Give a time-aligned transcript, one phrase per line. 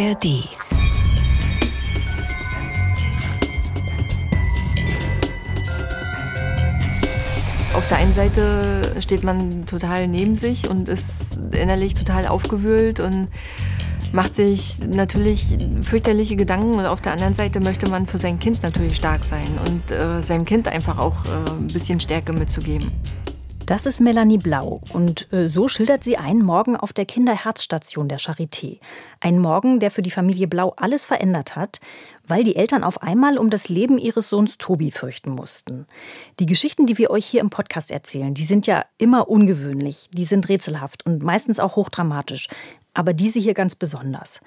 [0.00, 0.48] ARD.
[7.74, 13.28] Auf der einen Seite steht man total neben sich und ist innerlich total aufgewühlt und
[14.12, 18.62] macht sich natürlich fürchterliche Gedanken und auf der anderen Seite möchte man für sein Kind
[18.62, 22.90] natürlich stark sein und äh, seinem Kind einfach auch äh, ein bisschen Stärke mitzugeben.
[23.70, 28.18] Das ist Melanie Blau und äh, so schildert sie einen Morgen auf der Kinderherzstation der
[28.18, 28.80] Charité.
[29.20, 31.80] Ein Morgen, der für die Familie Blau alles verändert hat,
[32.26, 35.86] weil die Eltern auf einmal um das Leben ihres Sohns Tobi fürchten mussten.
[36.40, 40.24] Die Geschichten, die wir euch hier im Podcast erzählen, die sind ja immer ungewöhnlich, die
[40.24, 42.48] sind rätselhaft und meistens auch hochdramatisch,
[42.92, 44.40] aber diese hier ganz besonders.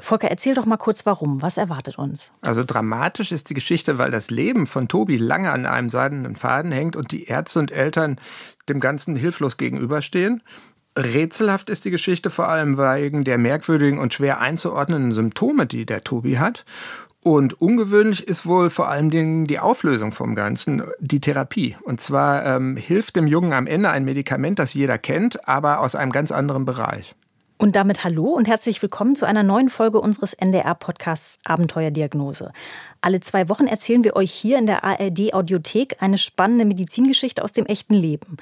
[0.00, 1.42] Volker, erzähl doch mal kurz warum.
[1.42, 2.32] Was erwartet uns?
[2.40, 6.72] Also dramatisch ist die Geschichte, weil das Leben von Tobi lange an einem seidenen Faden
[6.72, 8.18] hängt und die Ärzte und Eltern
[8.68, 10.42] dem Ganzen hilflos gegenüberstehen.
[10.98, 16.04] Rätselhaft ist die Geschichte vor allem wegen der merkwürdigen und schwer einzuordnenden Symptome, die der
[16.04, 16.64] Tobi hat.
[17.24, 21.76] Und ungewöhnlich ist wohl vor allen Dingen die Auflösung vom Ganzen, die Therapie.
[21.84, 25.94] Und zwar ähm, hilft dem Jungen am Ende ein Medikament, das jeder kennt, aber aus
[25.94, 27.14] einem ganz anderen Bereich.
[27.62, 32.50] Und damit hallo und herzlich willkommen zu einer neuen Folge unseres NDR-Podcasts Abenteuerdiagnose.
[33.00, 37.66] Alle zwei Wochen erzählen wir euch hier in der ARD-Audiothek eine spannende Medizingeschichte aus dem
[37.66, 38.38] echten Leben.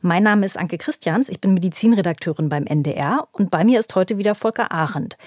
[0.00, 4.16] Mein Name ist Anke Christians, ich bin Medizinredakteurin beim NDR und bei mir ist heute
[4.16, 5.18] wieder Volker Arendt.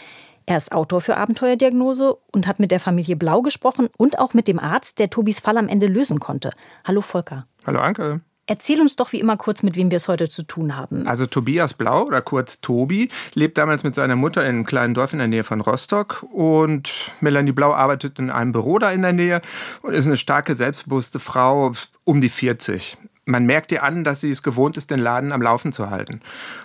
[0.48, 4.48] Er ist Autor für Abenteuerdiagnose und hat mit der Familie Blau gesprochen und auch mit
[4.48, 6.50] dem Arzt, der Tobis Fall am Ende lösen konnte.
[6.84, 7.46] Hallo Volker.
[7.68, 8.22] Hallo Anke.
[8.48, 11.08] Erzähl uns doch wie immer kurz, mit wem wir es heute zu tun haben.
[11.08, 15.14] Also Tobias Blau oder kurz Tobi lebt damals mit seiner Mutter in einem kleinen Dorf
[15.14, 19.14] in der Nähe von Rostock und Melanie Blau arbeitet in einem Büro da in der
[19.14, 19.42] Nähe
[19.82, 21.72] und ist eine starke, selbstbewusste Frau
[22.04, 25.42] um die 40 man merkt ihr an, dass sie es gewohnt ist, den Laden am
[25.42, 26.22] Laufen zu halten.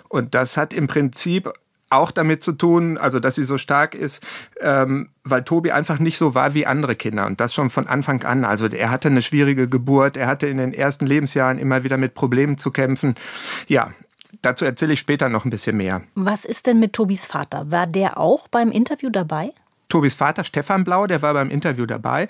[0.09, 1.51] Und das hat im Prinzip
[1.91, 4.23] auch damit zu tun, also dass sie so stark ist,
[4.59, 8.23] ähm, weil Tobi einfach nicht so war wie andere Kinder und das schon von Anfang
[8.23, 8.45] an.
[8.45, 12.13] Also er hatte eine schwierige Geburt, er hatte in den ersten Lebensjahren immer wieder mit
[12.13, 13.15] Problemen zu kämpfen.
[13.67, 13.91] Ja,
[14.41, 16.01] dazu erzähle ich später noch ein bisschen mehr.
[16.15, 17.71] Was ist denn mit Tobis Vater?
[17.71, 19.53] War der auch beim Interview dabei?
[19.89, 22.27] Tobis Vater Stefan Blau, der war beim Interview dabei.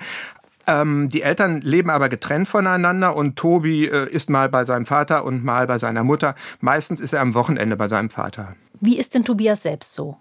[0.68, 5.26] Ähm, die Eltern leben aber getrennt voneinander und Tobi äh, ist mal bei seinem Vater
[5.26, 6.36] und mal bei seiner Mutter.
[6.60, 8.56] Meistens ist er am Wochenende bei seinem Vater.
[8.80, 10.18] Wie ist denn Tobias selbst so?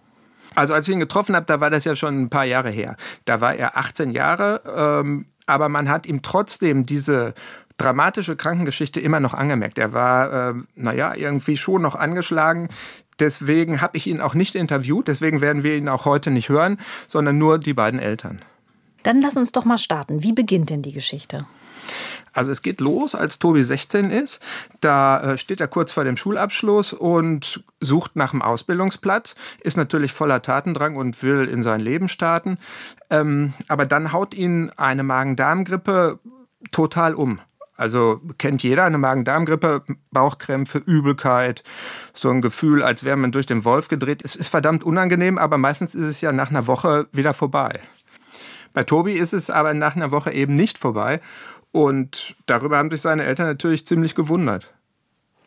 [0.55, 2.97] Also als ich ihn getroffen habe, da war das ja schon ein paar Jahre her.
[3.25, 7.35] Da war er 18 Jahre, ähm, aber man hat ihm trotzdem diese
[7.77, 9.79] dramatische Krankengeschichte immer noch angemerkt.
[9.79, 12.69] Er war, äh, naja, irgendwie schon noch angeschlagen.
[13.21, 16.79] Deswegen habe ich ihn auch nicht interviewt, deswegen werden wir ihn auch heute nicht hören,
[17.07, 18.41] sondern nur die beiden Eltern.
[19.03, 20.23] Dann lass uns doch mal starten.
[20.23, 21.47] Wie beginnt denn die Geschichte?
[22.33, 24.41] Also es geht los, als Tobi 16 ist.
[24.81, 30.13] Da äh, steht er kurz vor dem Schulabschluss und sucht nach einem Ausbildungsplatz, ist natürlich
[30.13, 32.59] voller Tatendrang und will in sein Leben starten.
[33.09, 36.21] Ähm, aber dann haut ihn eine Magen-Darm-Grippe
[36.71, 37.41] total um.
[37.77, 41.65] Also kennt jeder eine Magen-Darm-Grippe, Bauchkrämpfe, Übelkeit,
[42.13, 44.23] so ein Gefühl, als wäre man durch den Wolf gedreht.
[44.23, 47.81] Es ist verdammt unangenehm, aber meistens ist es ja nach einer Woche wieder vorbei.
[48.73, 51.21] Bei Tobi ist es aber nach einer Woche eben nicht vorbei.
[51.73, 54.71] Und darüber haben sich seine Eltern natürlich ziemlich gewundert.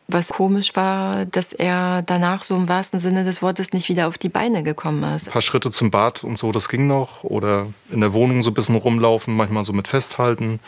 [0.06, 4.18] Was komisch war, dass er danach so im wahrsten Sinne des Wortes nicht wieder auf
[4.18, 5.28] die Beine gekommen ist.
[5.28, 7.24] Ein paar Schritte zum Bad und so, das ging noch.
[7.24, 10.60] Oder in der Wohnung so ein bisschen rumlaufen, manchmal so mit festhalten.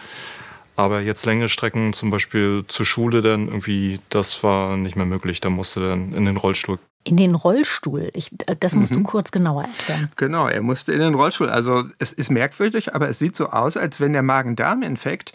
[0.75, 5.41] Aber jetzt längere Strecken, zum Beispiel zur Schule, dann irgendwie, das war nicht mehr möglich.
[5.41, 8.11] Da musste er dann in den Rollstuhl in den Rollstuhl.
[8.15, 8.97] Ich, das musst mhm.
[8.97, 10.11] du kurz genauer erklären.
[10.17, 11.49] Genau, er musste in den Rollstuhl.
[11.49, 15.33] Also es ist merkwürdig, aber es sieht so aus, als wenn der Magen-Darm-Infekt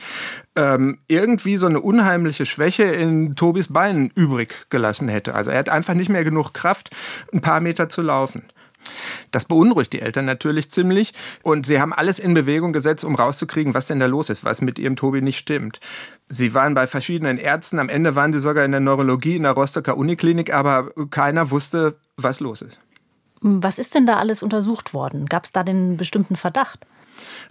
[0.57, 5.33] ähm, irgendwie so eine unheimliche Schwäche in Tobis Beinen übrig gelassen hätte.
[5.33, 6.89] Also er hat einfach nicht mehr genug Kraft,
[7.31, 8.43] ein paar Meter zu laufen.
[9.31, 13.73] Das beunruhigt die Eltern natürlich ziemlich und sie haben alles in Bewegung gesetzt, um rauszukriegen,
[13.73, 15.79] was denn da los ist, was mit ihrem Tobi nicht stimmt.
[16.29, 19.53] Sie waren bei verschiedenen Ärzten, am Ende waren sie sogar in der Neurologie in der
[19.53, 22.79] Rostocker Uniklinik, aber keiner wusste, was los ist.
[23.41, 25.25] Was ist denn da alles untersucht worden?
[25.25, 26.85] Gab es da den bestimmten Verdacht?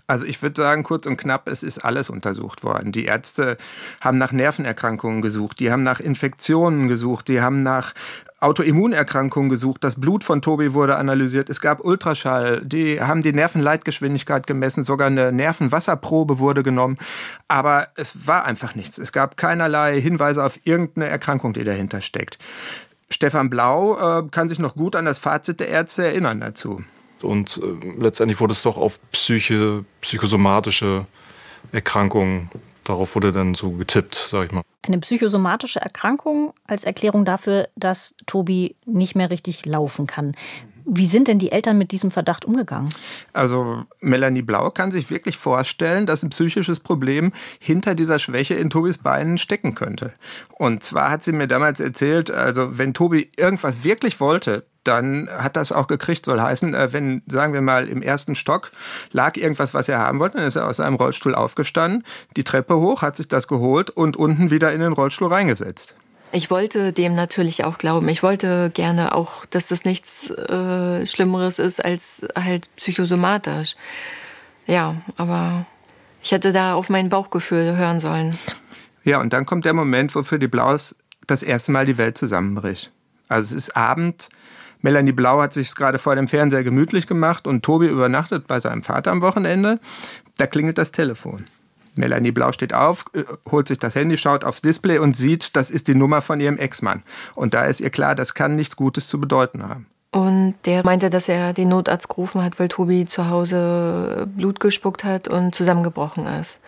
[0.07, 2.93] Also ich würde sagen, kurz und knapp, es ist alles untersucht worden.
[2.93, 3.57] Die Ärzte
[4.01, 7.93] haben nach Nervenerkrankungen gesucht, die haben nach Infektionen gesucht, die haben nach
[8.41, 9.85] Autoimmunerkrankungen gesucht.
[9.85, 11.51] Das Blut von Tobi wurde analysiert.
[11.51, 12.63] Es gab Ultraschall.
[12.65, 14.83] Die haben die Nervenleitgeschwindigkeit gemessen.
[14.83, 16.97] Sogar eine Nervenwasserprobe wurde genommen.
[17.49, 18.99] Aber es war einfach nichts.
[18.99, 22.39] Es gab keinerlei Hinweise auf irgendeine Erkrankung, die dahinter steckt.
[23.11, 26.83] Stefan Blau äh, kann sich noch gut an das Fazit der Ärzte erinnern dazu.
[27.23, 31.07] Und äh, letztendlich wurde es doch auf Psyche, psychosomatische
[31.73, 32.51] Erkrankungen,
[32.91, 34.63] darauf wurde dann so getippt, sag ich mal.
[34.87, 40.35] Eine psychosomatische Erkrankung als Erklärung dafür, dass Tobi nicht mehr richtig laufen kann.
[40.93, 42.89] Wie sind denn die Eltern mit diesem Verdacht umgegangen?
[43.33, 48.71] Also Melanie Blau kann sich wirklich vorstellen, dass ein psychisches Problem hinter dieser Schwäche in
[48.71, 50.13] Tobis Beinen stecken könnte.
[50.59, 55.57] Und zwar hat sie mir damals erzählt, also wenn Tobi irgendwas wirklich wollte, dann hat
[55.57, 58.71] das auch gekriegt, soll heißen, äh, wenn, sagen wir mal, im ersten Stock
[59.13, 62.05] lag irgendwas, was er haben wollte, dann ist er aus seinem Rollstuhl aufgestanden,
[62.37, 65.97] die Treppe hoch, hat sich das geholt und unten wieder in den Rollstuhl reingesetzt.
[66.33, 68.09] Ich wollte dem natürlich auch glauben.
[68.09, 73.75] Ich wollte gerne auch, dass das nichts äh, Schlimmeres ist als halt psychosomatisch.
[74.67, 75.67] Ja, aber
[76.23, 78.39] ich hätte da auf mein Bauchgefühl hören sollen.
[79.03, 80.95] Ja, und dann kommt der Moment, wo für die Blaus
[81.27, 82.93] das erste Mal die Welt zusammenbricht.
[83.29, 84.29] Also es ist Abend.
[84.83, 88.83] Melanie Blau hat sich gerade vor dem Fernseher gemütlich gemacht und Tobi übernachtet bei seinem
[88.83, 89.79] Vater am Wochenende.
[90.39, 91.47] Da klingelt das Telefon.
[91.97, 95.71] Melanie Blau steht auf, äh, holt sich das Handy, schaut aufs Display und sieht, das
[95.71, 97.03] ist die Nummer von ihrem Ex-Mann.
[97.35, 99.87] Und da ist ihr klar, das kann nichts Gutes zu bedeuten haben.
[100.13, 105.05] Und der meinte, dass er den Notarzt gerufen hat, weil Tobi zu Hause Blut gespuckt
[105.05, 106.61] hat und zusammengebrochen ist.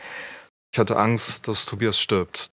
[0.72, 2.46] Ich hatte Angst, dass Tobias stirbt.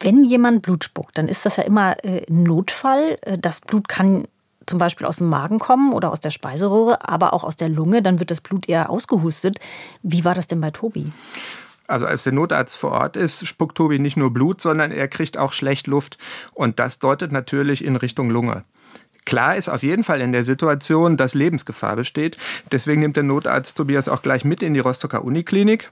[0.00, 3.18] Wenn jemand Blut spuckt, dann ist das ja immer äh, ein Notfall.
[3.22, 4.26] Äh, das Blut kann
[4.66, 8.02] zum Beispiel aus dem Magen kommen oder aus der Speiseröhre, aber auch aus der Lunge.
[8.02, 9.58] Dann wird das Blut eher ausgehustet.
[10.02, 11.12] Wie war das denn bei Tobi?
[11.86, 15.36] Also als der Notarzt vor Ort ist, spuckt Tobi nicht nur Blut, sondern er kriegt
[15.36, 16.16] auch schlecht Luft.
[16.54, 18.64] Und das deutet natürlich in Richtung Lunge.
[19.26, 22.36] Klar ist auf jeden Fall in der Situation, dass Lebensgefahr besteht.
[22.72, 25.90] Deswegen nimmt der Notarzt Tobias auch gleich mit in die Rostocker Uniklinik.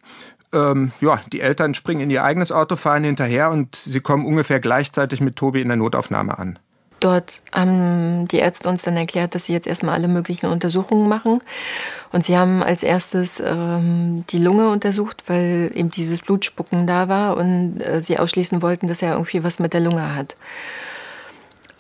[0.52, 4.60] Ähm, ja, die Eltern springen in ihr eigenes Auto, fahren hinterher und sie kommen ungefähr
[4.60, 6.58] gleichzeitig mit Tobi in der Notaufnahme an.
[7.02, 11.42] Dort haben die Ärzte uns dann erklärt, dass sie jetzt erstmal alle möglichen Untersuchungen machen.
[12.12, 17.36] Und sie haben als erstes ähm, die Lunge untersucht, weil eben dieses Blutspucken da war
[17.36, 20.36] und äh, sie ausschließen wollten, dass er irgendwie was mit der Lunge hat.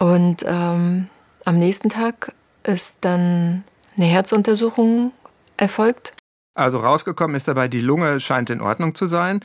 [0.00, 1.06] Und ähm,
[1.44, 2.32] am nächsten Tag
[2.64, 3.62] ist dann
[3.96, 5.12] eine Herzuntersuchung
[5.56, 6.14] erfolgt.
[6.54, 9.40] Also rausgekommen ist dabei, die Lunge scheint in Ordnung zu sein.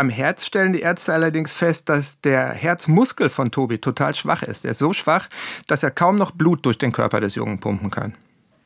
[0.00, 4.64] Am Herz stellen die Ärzte allerdings fest, dass der Herzmuskel von Tobi total schwach ist.
[4.64, 5.28] Er ist so schwach,
[5.66, 8.14] dass er kaum noch Blut durch den Körper des Jungen pumpen kann.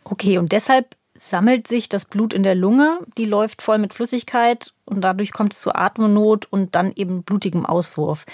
[0.04, 4.72] Okay, und deshalb sammelt sich das Blut in der Lunge, die läuft voll mit Flüssigkeit
[4.84, 8.26] und dadurch kommt es zu Atemnot und dann eben blutigem Auswurf.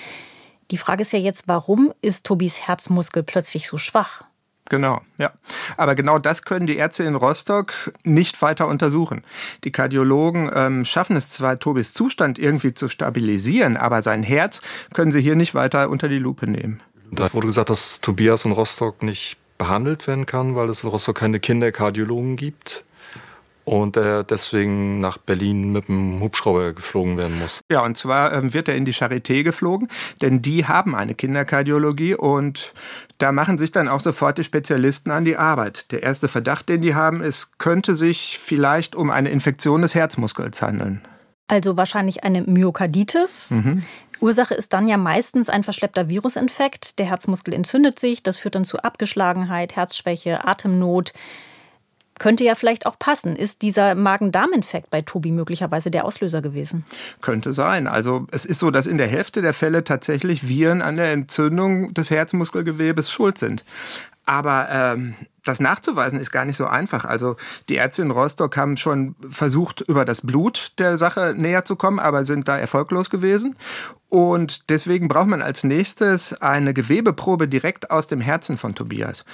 [0.71, 4.25] Die Frage ist ja jetzt, warum ist Tobis Herzmuskel plötzlich so schwach?
[4.71, 5.33] Genau, ja.
[5.77, 9.25] Aber genau das können die Ärzte in Rostock nicht weiter untersuchen.
[9.65, 14.63] Die Kardiologen ähm, schaffen es zwar, Tobis Zustand irgendwie zu stabilisieren, aber sein Herz
[14.95, 16.81] können sie hier nicht weiter unter die Lupe nehmen.
[17.11, 21.19] Da wurde gesagt, dass Tobias in Rostock nicht behandelt werden kann, weil es in Rostock
[21.19, 22.85] keine Kinderkardiologen gibt
[23.65, 27.61] und er deswegen nach Berlin mit dem Hubschrauber geflogen werden muss.
[27.71, 29.89] Ja, und zwar ähm, wird er in die Charité geflogen,
[30.21, 32.73] denn die haben eine Kinderkardiologie und
[33.19, 35.93] da machen sich dann auch sofort die Spezialisten an die Arbeit.
[35.93, 40.63] Der erste Verdacht, den die haben, ist, könnte sich vielleicht um eine Infektion des Herzmuskels
[40.63, 41.03] handeln.
[41.51, 43.51] Also wahrscheinlich eine Myokarditis.
[43.51, 43.83] Mhm.
[44.21, 46.99] Ursache ist dann ja meistens ein verschleppter Virusinfekt.
[46.99, 51.13] Der Herzmuskel entzündet sich, das führt dann zu Abgeschlagenheit, Herzschwäche, Atemnot
[52.21, 53.35] könnte ja vielleicht auch passen.
[53.35, 56.85] Ist dieser Magen-Darm-Infekt bei Tobi möglicherweise der Auslöser gewesen?
[57.21, 57.89] Könnte sein.
[57.89, 61.93] Also es ist so, dass in der Hälfte der Fälle tatsächlich Viren an der Entzündung
[61.95, 63.65] des Herzmuskelgewebes schuld sind.
[64.27, 65.15] Aber ähm,
[65.45, 67.05] das nachzuweisen ist gar nicht so einfach.
[67.05, 67.37] Also
[67.69, 71.99] die Ärzte in Rostock haben schon versucht, über das Blut der Sache näher zu kommen,
[71.99, 73.57] aber sind da erfolglos gewesen.
[74.11, 79.25] Und deswegen braucht man als nächstes eine Gewebeprobe direkt aus dem Herzen von Tobias.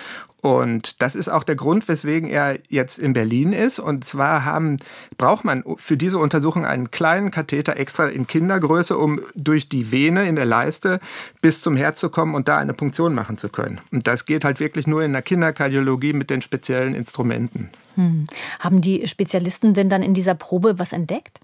[0.43, 3.79] Und das ist auch der Grund, weswegen er jetzt in Berlin ist.
[3.79, 4.77] Und zwar haben,
[5.17, 10.29] braucht man für diese Untersuchung einen kleinen Katheter extra in Kindergröße, um durch die Vene
[10.29, 11.01] in der Leiste
[11.41, 13.81] bis zum Herz zu kommen und da eine Punktion machen zu können.
[13.91, 17.71] Und das geht halt wirklich nur in der Kinderkardiologie mit den speziellen Instrumenten.
[17.95, 18.27] Hm.
[18.61, 21.41] Haben die Spezialisten denn dann in dieser Probe was entdeckt?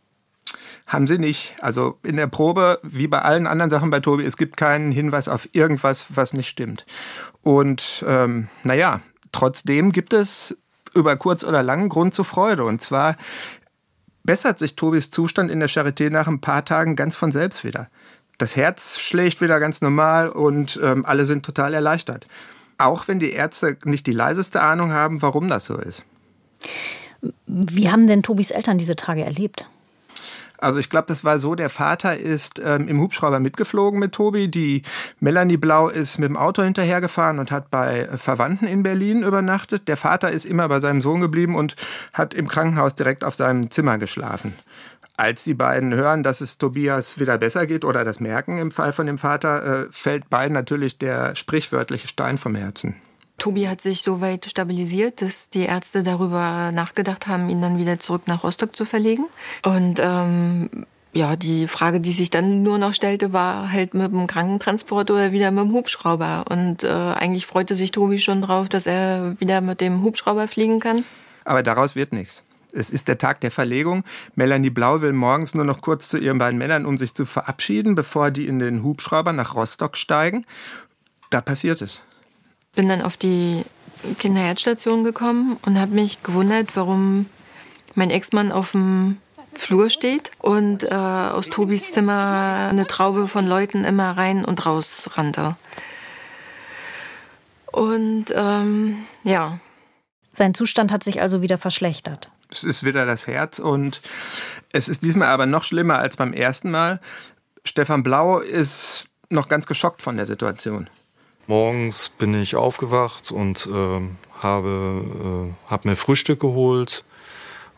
[0.87, 1.55] Haben sie nicht.
[1.61, 5.29] Also in der Probe, wie bei allen anderen Sachen bei Tobi, es gibt keinen Hinweis
[5.29, 6.85] auf irgendwas, was nicht stimmt.
[7.43, 10.59] Und ähm, naja, trotzdem gibt es
[10.95, 12.65] über kurz oder lang Grund zur Freude.
[12.65, 13.17] Und zwar
[14.25, 17.89] bessert sich Tobis Zustand in der Charité nach ein paar Tagen ganz von selbst wieder.
[18.39, 22.27] Das Herz schlägt wieder ganz normal und ähm, alle sind total erleichtert.
[22.79, 26.05] Auch wenn die Ärzte nicht die leiseste Ahnung haben, warum das so ist.
[27.47, 29.67] Wie haben denn Tobis Eltern diese Tage erlebt?
[30.63, 34.47] Also ich glaube, das war so, der Vater ist ähm, im Hubschrauber mitgeflogen mit Tobi.
[34.47, 34.83] Die
[35.19, 39.89] Melanie Blau ist mit dem Auto hinterhergefahren und hat bei Verwandten in Berlin übernachtet.
[39.89, 41.75] Der Vater ist immer bei seinem Sohn geblieben und
[42.13, 44.55] hat im Krankenhaus direkt auf seinem Zimmer geschlafen.
[45.17, 48.93] Als die beiden hören, dass es Tobias wieder besser geht oder das merken im Fall
[48.93, 52.97] von dem Vater, äh, fällt beiden natürlich der sprichwörtliche Stein vom Herzen.
[53.39, 57.99] Tobi hat sich so weit stabilisiert, dass die Ärzte darüber nachgedacht haben, ihn dann wieder
[57.99, 59.27] zurück nach Rostock zu verlegen.
[59.65, 60.71] Und ähm,
[61.13, 65.33] ja, die Frage, die sich dann nur noch stellte, war halt mit dem Krankentransport oder
[65.33, 66.45] wieder mit dem Hubschrauber.
[66.51, 70.81] Und äh, eigentlich freute sich Tobi schon drauf, dass er wieder mit dem Hubschrauber fliegen
[70.81, 71.05] kann.
[71.45, 72.45] Aber daraus wird nichts.
[72.73, 74.05] Es ist der Tag der Verlegung.
[74.35, 77.95] Melanie Blau will morgens nur noch kurz zu ihren beiden Männern, um sich zu verabschieden,
[77.95, 80.47] bevor die in den Hubschrauber nach Rostock steigen.
[81.31, 82.03] Da passiert es.
[82.75, 83.65] Bin dann auf die
[84.19, 87.27] Kinderherzstation gekommen und habe mich gewundert, warum
[87.95, 89.19] mein Ex-Mann auf dem
[89.55, 95.11] Flur steht und äh, aus Tobis Zimmer eine Traube von Leuten immer rein und raus
[95.15, 95.57] rannte.
[97.67, 99.59] Und ähm, ja.
[100.35, 102.31] Sein Zustand hat sich also wieder verschlechtert.
[102.53, 104.03] Es ist wieder das Herz und
[104.73, 107.01] es ist diesmal aber noch schlimmer als beim ersten Mal.
[107.65, 110.89] Stefan Blau ist noch ganz geschockt von der Situation.
[111.47, 114.01] Morgens bin ich aufgewacht und äh,
[114.39, 117.05] habe, äh, hab mir Frühstück geholt.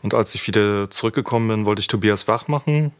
[0.01, 2.91] Und als ich wieder zurückgekommen bin, wollte ich Tobias wach machen.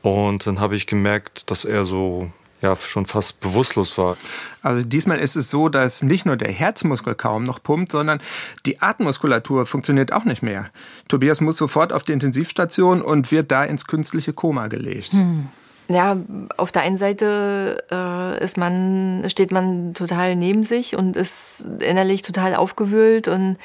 [0.00, 4.16] Und dann habe ich gemerkt, dass er so ja schon fast bewusstlos war.
[4.62, 8.20] Also diesmal ist es so, dass nicht nur der Herzmuskel kaum noch pumpt, sondern
[8.64, 10.70] die Atemmuskulatur funktioniert auch nicht mehr.
[11.08, 15.12] Tobias muss sofort auf die Intensivstation und wird da ins künstliche Koma gelegt.
[15.12, 15.48] Hm.
[15.88, 16.16] Ja,
[16.56, 22.22] auf der einen Seite äh, ist man, steht man total neben sich und ist innerlich
[22.22, 23.58] total aufgewühlt und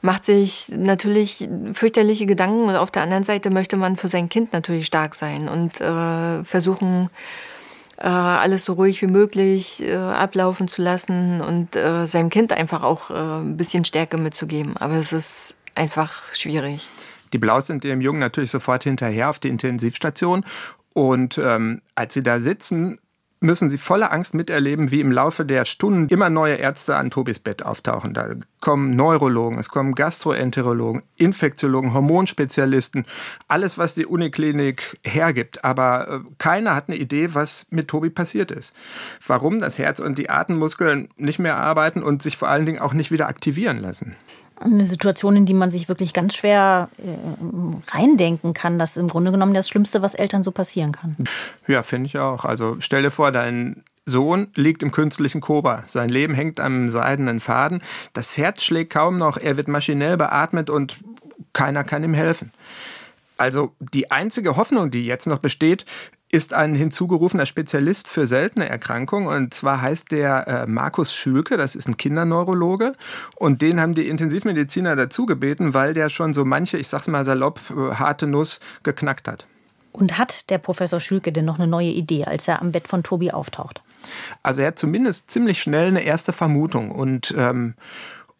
[0.00, 4.52] macht sich natürlich fürchterliche Gedanken und auf der anderen Seite möchte man für sein Kind
[4.52, 7.53] natürlich stark sein und äh, versuchen, äh,
[8.02, 13.10] alles so ruhig wie möglich äh, ablaufen zu lassen und äh, seinem Kind einfach auch
[13.10, 14.76] äh, ein bisschen Stärke mitzugeben.
[14.76, 16.88] Aber es ist einfach schwierig.
[17.32, 20.44] Die Blaus sind dem Jungen natürlich sofort hinterher auf die Intensivstation.
[20.92, 22.98] Und ähm, als sie da sitzen,
[23.44, 27.38] müssen sie voller Angst miterleben, wie im Laufe der Stunden immer neue Ärzte an Tobis
[27.38, 28.14] Bett auftauchen.
[28.14, 33.06] Da kommen Neurologen, es kommen Gastroenterologen, Infektiologen, Hormonspezialisten,
[33.46, 35.64] alles, was die Uniklinik hergibt.
[35.64, 38.74] Aber äh, keiner hat eine Idee, was mit Tobi passiert ist.
[39.26, 42.94] Warum das Herz und die Atemmuskeln nicht mehr arbeiten und sich vor allen Dingen auch
[42.94, 44.16] nicht wieder aktivieren lassen
[44.60, 48.78] eine Situation, in die man sich wirklich ganz schwer äh, reindenken kann.
[48.78, 51.16] Das ist im Grunde genommen das Schlimmste, was Eltern so passieren kann.
[51.66, 52.44] Ja, finde ich auch.
[52.44, 55.82] Also stell dir vor, dein Sohn liegt im künstlichen Koma.
[55.86, 57.82] Sein Leben hängt am seidenen Faden.
[58.12, 59.38] Das Herz schlägt kaum noch.
[59.38, 60.98] Er wird maschinell beatmet und
[61.52, 62.52] keiner kann ihm helfen.
[63.36, 65.84] Also die einzige Hoffnung, die jetzt noch besteht,
[66.30, 69.28] ist ein hinzugerufener Spezialist für seltene Erkrankungen.
[69.28, 72.92] Und zwar heißt der äh, Markus Schülke, das ist ein Kinderneurologe.
[73.36, 77.24] Und den haben die Intensivmediziner dazu gebeten, weil der schon so manche, ich sag's mal
[77.24, 79.46] salopp, äh, harte Nuss geknackt hat.
[79.92, 83.04] Und hat der Professor Schülke denn noch eine neue Idee, als er am Bett von
[83.04, 83.80] Tobi auftaucht?
[84.42, 86.90] Also er hat zumindest ziemlich schnell eine erste Vermutung.
[86.90, 87.74] Und ähm,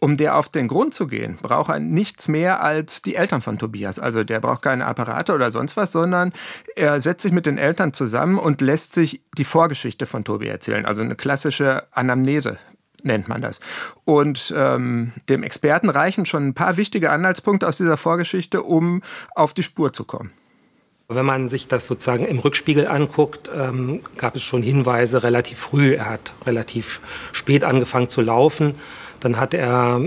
[0.04, 3.56] um der auf den Grund zu gehen, braucht er nichts mehr als die Eltern von
[3.56, 3.98] Tobias.
[3.98, 6.34] Also der braucht keine Apparate oder sonst was, sondern
[6.76, 10.84] er setzt sich mit den Eltern zusammen und lässt sich die Vorgeschichte von Tobi erzählen.
[10.84, 12.58] Also eine klassische Anamnese
[13.02, 13.60] nennt man das.
[14.04, 19.00] Und ähm, dem Experten reichen schon ein paar wichtige Anhaltspunkte aus dieser Vorgeschichte, um
[19.34, 20.32] auf die Spur zu kommen.
[21.08, 25.94] Wenn man sich das sozusagen im Rückspiegel anguckt, ähm, gab es schon Hinweise relativ früh.
[25.94, 27.00] Er hat relativ
[27.32, 28.74] spät angefangen zu laufen
[29.24, 30.00] dann hat er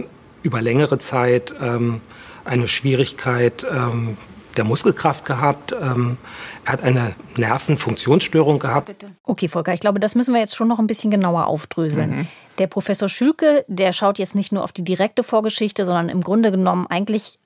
[0.43, 2.01] über längere Zeit ähm,
[2.45, 4.17] eine Schwierigkeit ähm,
[4.55, 5.73] der Muskelkraft gehabt.
[5.79, 6.17] Ähm,
[6.65, 8.87] er hat eine Nervenfunktionsstörung gehabt.
[8.87, 9.11] Bitte.
[9.23, 12.09] Okay, Volker, ich glaube, das müssen wir jetzt schon noch ein bisschen genauer aufdröseln.
[12.09, 12.27] Mhm.
[12.57, 16.51] Der Professor Schülke, der schaut jetzt nicht nur auf die direkte Vorgeschichte, sondern im Grunde
[16.51, 17.37] genommen eigentlich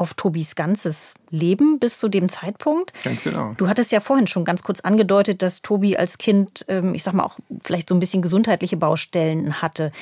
[0.00, 2.92] auf Tobis ganzes Leben bis zu dem Zeitpunkt.
[3.04, 3.52] Ganz genau.
[3.58, 7.12] Du hattest ja vorhin schon ganz kurz angedeutet, dass Tobi als Kind, ähm, ich sag
[7.12, 9.92] mal, auch vielleicht so ein bisschen gesundheitliche Baustellen hatte.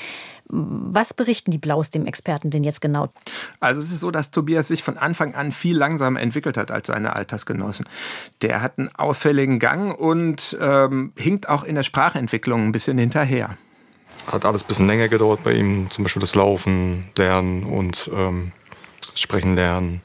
[0.47, 3.09] Was berichten die Blaus dem Experten denn jetzt genau?
[3.59, 6.87] Also es ist so, dass Tobias sich von Anfang an viel langsamer entwickelt hat als
[6.87, 7.87] seine Altersgenossen.
[8.40, 13.59] Der hat einen auffälligen Gang und ähm, hinkt auch in der Sprachentwicklung ein bisschen hinterher.
[14.31, 18.52] Hat alles ein bisschen länger gedauert bei ihm, zum Beispiel das Laufen, Lernen und ähm,
[19.20, 20.00] Sprechen lernen.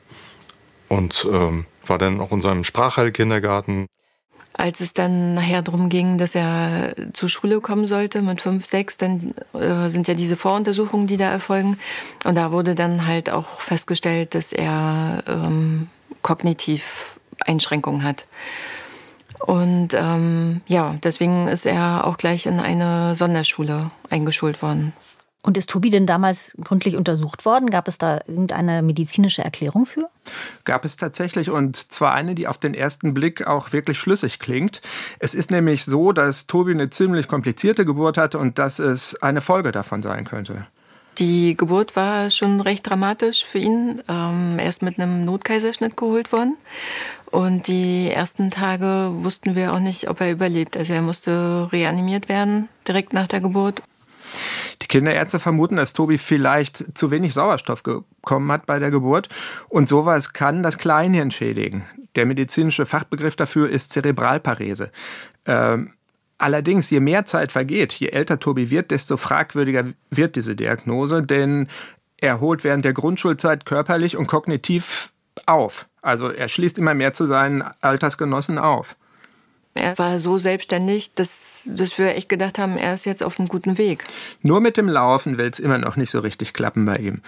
[0.89, 3.87] Und ähm, war dann auch in seinem Sprachheilkindergarten.
[4.55, 8.97] Als es dann nachher darum ging, dass er zur Schule kommen sollte mit fünf, sechs,
[8.97, 11.79] dann äh, sind ja diese Voruntersuchungen, die da erfolgen.
[12.23, 15.89] Und da wurde dann halt auch festgestellt, dass er ähm,
[16.21, 18.27] kognitiv Einschränkungen hat.
[19.39, 24.93] Und ähm, ja, deswegen ist er auch gleich in eine Sonderschule eingeschult worden.
[25.45, 27.69] Und ist Tobi denn damals gründlich untersucht worden?
[27.69, 30.09] Gab es da irgendeine medizinische Erklärung für?
[30.63, 34.81] Gab es tatsächlich und zwar eine, die auf den ersten Blick auch wirklich schlüssig klingt.
[35.19, 39.41] Es ist nämlich so, dass Tobi eine ziemlich komplizierte Geburt hatte und dass es eine
[39.41, 40.65] Folge davon sein könnte.
[41.19, 44.01] Die Geburt war schon recht dramatisch für ihn.
[44.09, 46.55] Ähm, er ist mit einem Notkaiserschnitt geholt worden.
[47.29, 50.77] Und die ersten Tage wussten wir auch nicht, ob er überlebt.
[50.77, 53.81] Also er musste reanimiert werden direkt nach der Geburt.
[54.81, 59.29] Die Kinderärzte vermuten, dass Tobi vielleicht zu wenig Sauerstoff bekommen hat bei der Geburt.
[59.69, 61.83] Und sowas kann das Kleinhirn schädigen.
[62.15, 64.91] Der medizinische Fachbegriff dafür ist Zerebralparese.
[65.45, 65.93] Ähm,
[66.37, 71.67] allerdings, je mehr Zeit vergeht, je älter Tobi wird, desto fragwürdiger wird diese Diagnose, denn
[72.21, 75.11] er holt während der Grundschulzeit körperlich und kognitiv
[75.45, 75.87] auf.
[76.01, 78.95] Also er schließt immer mehr zu seinen Altersgenossen auf.
[79.75, 83.47] Er war so selbstständig, dass, dass wir echt gedacht haben, er ist jetzt auf einem
[83.47, 84.03] guten Weg.
[84.41, 87.21] Nur mit dem Laufen will es immer noch nicht so richtig klappen bei ihm.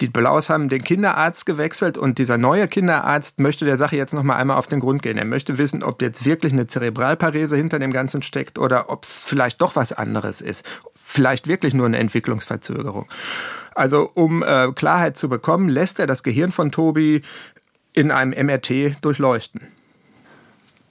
[0.00, 4.24] Die Blaus haben den Kinderarzt gewechselt und dieser neue Kinderarzt möchte der Sache jetzt noch
[4.24, 5.16] mal einmal auf den Grund gehen.
[5.16, 9.18] Er möchte wissen, ob jetzt wirklich eine Zerebralparese hinter dem Ganzen steckt oder ob es
[9.18, 10.66] vielleicht doch was anderes ist.
[11.02, 13.06] Vielleicht wirklich nur eine Entwicklungsverzögerung.
[13.74, 17.22] Also um äh, Klarheit zu bekommen, lässt er das Gehirn von Tobi
[17.94, 19.62] in einem MRT durchleuchten.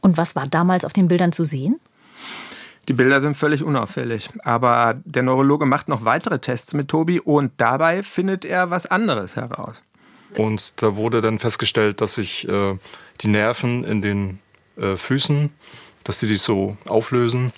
[0.06, 1.80] Und was war damals auf den Bildern zu sehen?
[2.88, 4.30] Die Bilder sind völlig unauffällig.
[4.44, 9.36] Aber der Neurologe macht noch weitere Tests mit Tobi und dabei findet er was anderes
[9.36, 9.82] heraus.
[10.38, 12.78] Und da wurde dann festgestellt, dass sich äh,
[13.22, 14.40] die Nerven in den
[14.78, 15.50] äh, Füßen,
[16.04, 17.52] dass sie die so auflösen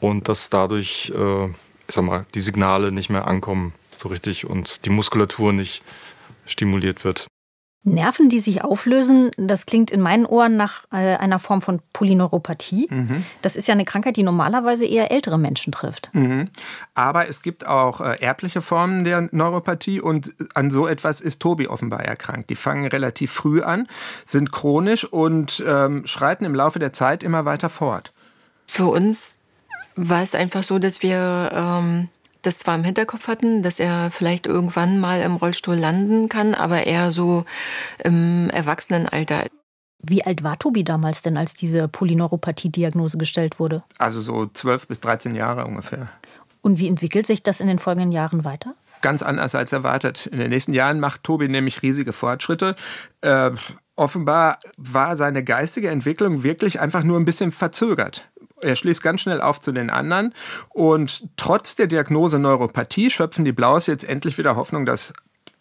[0.00, 1.54] und dass dadurch, äh, ich
[1.94, 5.82] sag mal, die Signale nicht mehr ankommen so richtig und die Muskulatur nicht
[6.46, 7.26] stimuliert wird.
[7.82, 12.88] Nerven, die sich auflösen, das klingt in meinen Ohren nach äh, einer Form von Polyneuropathie.
[12.90, 13.24] Mhm.
[13.40, 16.10] Das ist ja eine Krankheit, die normalerweise eher ältere Menschen trifft.
[16.12, 16.44] Mhm.
[16.94, 21.68] Aber es gibt auch äh, erbliche Formen der Neuropathie und an so etwas ist Tobi
[21.68, 22.50] offenbar erkrankt.
[22.50, 23.88] Die fangen relativ früh an,
[24.26, 28.12] sind chronisch und ähm, schreiten im Laufe der Zeit immer weiter fort.
[28.66, 29.36] Für uns
[29.96, 32.08] war es einfach so, dass wir ähm,
[32.42, 36.86] das zwar im Hinterkopf hatten, dass er vielleicht irgendwann mal im Rollstuhl landen kann, aber
[36.86, 37.44] eher so
[38.02, 39.46] im Erwachsenenalter.
[40.02, 43.82] Wie alt war Tobi damals denn, als diese Polyneuropathie-Diagnose gestellt wurde?
[43.98, 46.08] Also so 12 bis 13 Jahre ungefähr.
[46.62, 48.74] Und wie entwickelt sich das in den folgenden Jahren weiter?
[49.02, 50.26] Ganz anders als erwartet.
[50.26, 52.76] In den nächsten Jahren macht Tobi nämlich riesige Fortschritte.
[53.22, 53.50] Äh,
[53.96, 58.29] offenbar war seine geistige Entwicklung wirklich einfach nur ein bisschen verzögert.
[58.62, 60.34] Er schließt ganz schnell auf zu den anderen.
[60.70, 65.12] Und trotz der Diagnose Neuropathie schöpfen die Blaus jetzt endlich wieder Hoffnung, dass,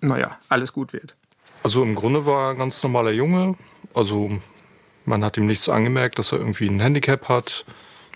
[0.02, 1.16] naja, alles gut wird.
[1.64, 3.56] Also im Grunde war er ein ganz normaler Junge.
[3.94, 4.32] Also
[5.06, 7.66] man hat ihm nichts angemerkt, dass er irgendwie ein Handicap hat.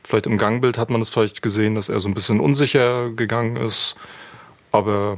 [0.04, 3.56] Vielleicht im Gangbild hat man es vielleicht gesehen, dass er so ein bisschen unsicher gegangen
[3.56, 3.96] ist.
[4.72, 5.18] Aber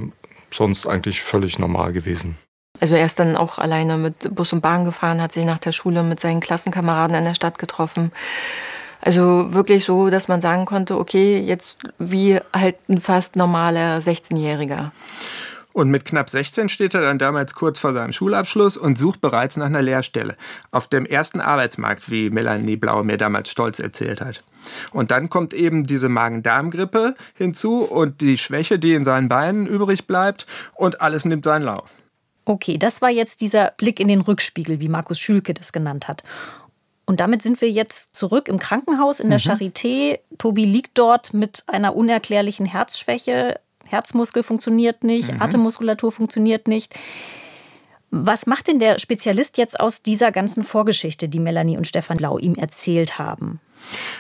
[0.51, 2.37] sonst eigentlich völlig normal gewesen.
[2.79, 5.71] Also er ist dann auch alleine mit Bus und Bahn gefahren, hat sich nach der
[5.71, 8.11] Schule mit seinen Klassenkameraden in der Stadt getroffen.
[9.05, 14.91] Also wirklich so, dass man sagen konnte, okay, jetzt wie halt ein fast normaler 16-Jähriger.
[15.73, 19.57] Und mit knapp 16 steht er dann damals kurz vor seinem Schulabschluss und sucht bereits
[19.57, 20.35] nach einer Lehrstelle.
[20.71, 24.41] Auf dem ersten Arbeitsmarkt, wie Melanie Blau mir damals stolz erzählt hat.
[24.91, 30.07] Und dann kommt eben diese Magen-Darm-Grippe hinzu und die Schwäche, die in seinen Beinen übrig
[30.07, 31.93] bleibt und alles nimmt seinen Lauf.
[32.45, 36.23] Okay, das war jetzt dieser Blick in den Rückspiegel, wie Markus Schülke das genannt hat.
[37.05, 39.51] Und damit sind wir jetzt zurück im Krankenhaus in der mhm.
[39.51, 40.19] Charité.
[40.37, 43.59] Tobi liegt dort mit einer unerklärlichen Herzschwäche.
[43.83, 45.41] Herzmuskel funktioniert nicht, mhm.
[45.41, 46.95] Atemmuskulatur funktioniert nicht.
[48.11, 52.37] Was macht denn der Spezialist jetzt aus dieser ganzen Vorgeschichte, die Melanie und Stefan Lau
[52.37, 53.59] ihm erzählt haben?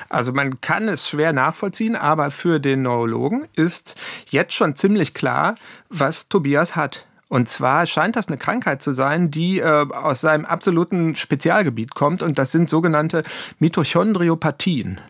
[0.09, 3.95] Also man kann es schwer nachvollziehen, aber für den Neurologen ist
[4.29, 5.55] jetzt schon ziemlich klar,
[5.89, 7.05] was Tobias hat.
[7.27, 12.21] Und zwar scheint das eine Krankheit zu sein, die äh, aus seinem absoluten Spezialgebiet kommt
[12.21, 13.23] und das sind sogenannte
[13.59, 15.01] Mitochondriopathien.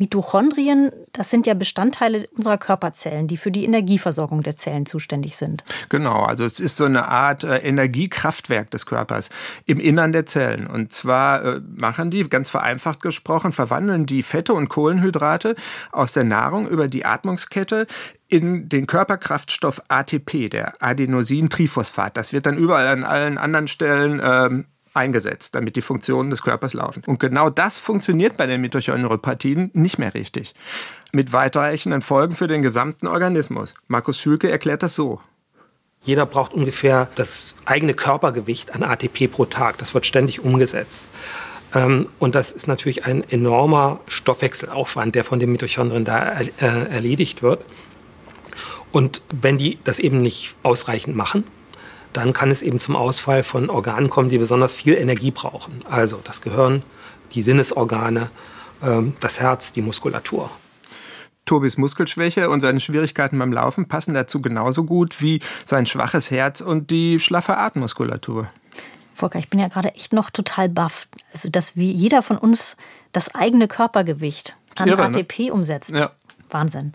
[0.00, 5.62] Mitochondrien, das sind ja Bestandteile unserer Körperzellen, die für die Energieversorgung der Zellen zuständig sind.
[5.90, 9.28] Genau, also es ist so eine Art äh, Energiekraftwerk des Körpers
[9.66, 10.66] im Innern der Zellen.
[10.66, 15.54] Und zwar äh, machen die, ganz vereinfacht gesprochen, verwandeln die Fette und Kohlenhydrate
[15.92, 17.86] aus der Nahrung über die Atmungskette
[18.30, 22.16] in den Körperkraftstoff ATP, der Adenosintriphosphat.
[22.16, 26.74] Das wird dann überall an allen anderen Stellen ähm, eingesetzt, damit die Funktionen des Körpers
[26.74, 27.02] laufen.
[27.06, 30.54] Und genau das funktioniert bei den Mitochondriopathien nicht mehr richtig.
[31.12, 33.74] Mit weitreichenden Folgen für den gesamten Organismus.
[33.88, 35.20] Markus Schülke erklärt das so.
[36.02, 39.78] Jeder braucht ungefähr das eigene Körpergewicht an ATP pro Tag.
[39.78, 41.06] Das wird ständig umgesetzt.
[41.74, 47.42] Ähm, und das ist natürlich ein enormer Stoffwechselaufwand, der von den Mitochondrien da äh, erledigt
[47.42, 47.64] wird.
[48.92, 51.44] Und wenn die das eben nicht ausreichend machen,
[52.12, 55.84] dann kann es eben zum Ausfall von Organen kommen, die besonders viel Energie brauchen.
[55.88, 56.82] Also das Gehirn,
[57.32, 58.30] die Sinnesorgane,
[58.82, 60.50] ähm, das Herz, die Muskulatur.
[61.44, 66.60] Tobis Muskelschwäche und seine Schwierigkeiten beim Laufen passen dazu genauso gut wie sein schwaches Herz
[66.60, 68.48] und die schlaffe Atemmuskulatur.
[69.14, 71.08] Volker, ich bin ja gerade echt noch total baff.
[71.32, 72.76] Also, dass wie jeder von uns
[73.12, 75.52] das eigene Körpergewicht an irre, ATP ne?
[75.52, 75.90] umsetzt.
[75.90, 76.12] Ja.
[76.50, 76.94] Wahnsinn.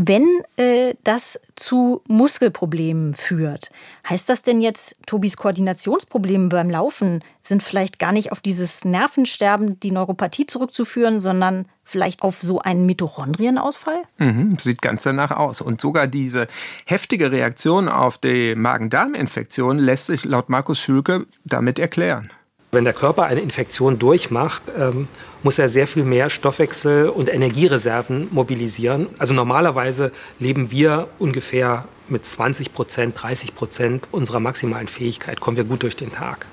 [0.00, 3.72] Wenn äh, das zu Muskelproblemen führt,
[4.08, 9.80] heißt das denn jetzt, Tobis Koordinationsprobleme beim Laufen sind vielleicht gar nicht auf dieses Nervensterben,
[9.80, 14.02] die Neuropathie zurückzuführen, sondern vielleicht auf so einen Mitochondrienausfall?
[14.18, 15.60] Mhm, sieht ganz danach aus.
[15.60, 16.46] Und sogar diese
[16.86, 22.30] heftige Reaktion auf die Magen-Darm-Infektion lässt sich laut Markus Schülke damit erklären.
[22.70, 25.08] Wenn der Körper eine Infektion durchmacht, ähm,
[25.42, 29.06] muss er sehr viel mehr Stoffwechsel und Energiereserven mobilisieren.
[29.18, 35.64] Also normalerweise leben wir ungefähr mit 20 Prozent, 30 Prozent unserer maximalen Fähigkeit, kommen wir
[35.64, 36.46] gut durch den Tag.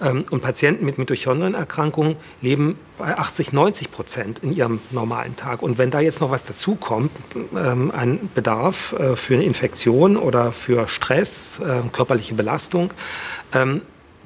[0.00, 5.60] Ähm, und Patienten mit Mitochondrienerkrankungen leben bei 80, 90 Prozent in ihrem normalen Tag.
[5.60, 7.10] Und wenn da jetzt noch was dazukommt,
[7.54, 12.94] ähm, ein Bedarf äh, für eine Infektion oder für Stress, äh, körperliche Belastung,
[13.52, 13.82] ähm,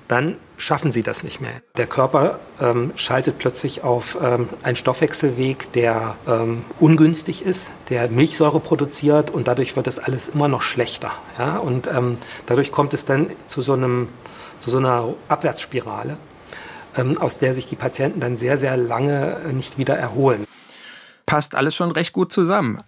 [0.09, 1.63] dann schaffen sie das nicht mehr.
[1.77, 8.61] Der Körper ähm, schaltet plötzlich auf ähm, einen Stoffwechselweg, der ähm, ungünstig ist, der Milchsäure
[8.61, 11.13] produziert und dadurch wird das alles immer noch schlechter.
[11.39, 11.57] Ja?
[11.57, 14.09] Und ähm, dadurch kommt es dann zu so, einem,
[14.59, 16.17] zu so einer Abwärtsspirale,
[16.97, 20.47] ähm, aus der sich die Patienten dann sehr, sehr lange nicht wieder erholen.
[21.27, 22.83] Passt alles schon recht gut zusammen.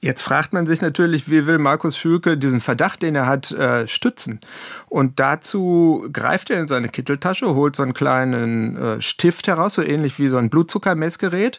[0.00, 3.88] Jetzt fragt man sich natürlich, wie will Markus Schülke diesen Verdacht, den er hat, äh,
[3.88, 4.40] stützen?
[4.88, 9.82] Und dazu greift er in seine Kitteltasche, holt so einen kleinen äh, Stift heraus, so
[9.82, 11.58] ähnlich wie so ein Blutzuckermessgerät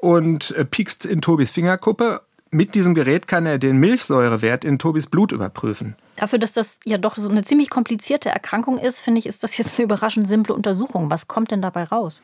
[0.00, 2.20] und äh, piekst in Tobis Fingerkuppe.
[2.52, 5.96] Mit diesem Gerät kann er den Milchsäurewert in Tobis Blut überprüfen.
[6.16, 9.56] Dafür, dass das ja doch so eine ziemlich komplizierte Erkrankung ist, finde ich, ist das
[9.58, 11.10] jetzt eine überraschend simple Untersuchung.
[11.10, 12.22] Was kommt denn dabei raus?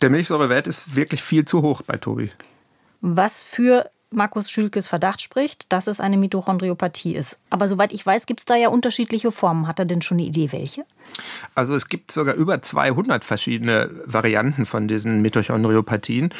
[0.00, 2.30] Der Milchsäurewert ist wirklich viel zu hoch bei Tobi.
[3.00, 7.38] Was für Markus Schülkes Verdacht spricht, dass es eine Mitochondriopathie ist.
[7.50, 9.66] Aber soweit ich weiß, gibt es da ja unterschiedliche Formen.
[9.66, 10.84] Hat er denn schon eine Idee, welche?
[11.54, 16.30] Also es gibt sogar über 200 verschiedene Varianten von diesen Mitochondriopathien.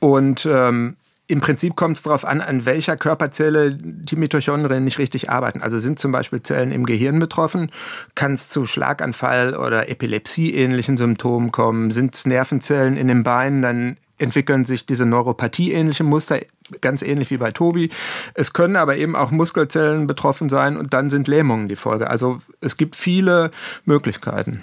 [0.00, 0.96] Und ähm,
[1.28, 5.60] im Prinzip kommt es darauf an, an welcher Körperzelle die Mitochondrien nicht richtig arbeiten.
[5.60, 7.72] Also sind zum Beispiel Zellen im Gehirn betroffen,
[8.14, 11.90] kann es zu Schlaganfall oder Epilepsie-ähnlichen Symptomen kommen.
[11.90, 16.40] Sind es Nervenzellen in den Beinen, dann entwickeln sich diese Neuropathie-ähnliche Muster,
[16.80, 17.90] ganz ähnlich wie bei Tobi.
[18.34, 22.08] Es können aber eben auch Muskelzellen betroffen sein und dann sind Lähmungen die Folge.
[22.10, 23.50] Also es gibt viele
[23.84, 24.62] Möglichkeiten.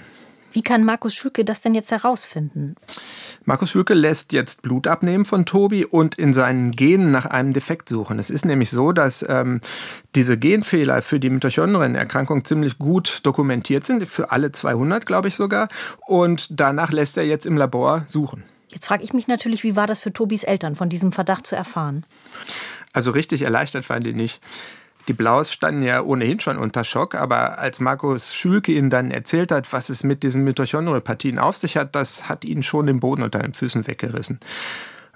[0.53, 2.75] Wie kann Markus Schülke das denn jetzt herausfinden?
[3.43, 7.89] Markus Schülke lässt jetzt Blut abnehmen von Tobi und in seinen Genen nach einem Defekt
[7.89, 8.19] suchen.
[8.19, 9.61] Es ist nämlich so, dass ähm,
[10.13, 15.69] diese Genfehler für die Mitochondrienerkrankung ziemlich gut dokumentiert sind, für alle 200, glaube ich sogar.
[16.05, 18.43] Und danach lässt er jetzt im Labor suchen.
[18.73, 21.55] Jetzt frage ich mich natürlich, wie war das für Tobis Eltern, von diesem Verdacht zu
[21.55, 22.03] erfahren?
[22.91, 24.41] Also richtig erleichtert fand die nicht.
[25.07, 29.51] Die Blaus standen ja ohnehin schon unter Schock, aber als Markus Schülke ihnen dann erzählt
[29.51, 33.21] hat, was es mit diesen Mitochondriopathien auf sich hat, das hat ihnen schon den Boden
[33.21, 34.39] unter den Füßen weggerissen.